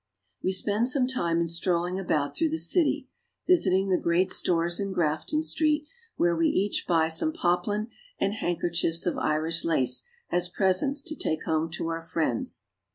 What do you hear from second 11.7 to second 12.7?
to our friends.